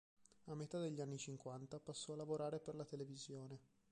A 0.45 0.55
metà 0.55 0.79
degli 0.79 0.99
anni 0.99 1.19
cinquanta, 1.19 1.79
passò 1.79 2.13
a 2.13 2.15
lavorare 2.15 2.59
per 2.59 2.73
la 2.73 2.85
televisione. 2.85 3.59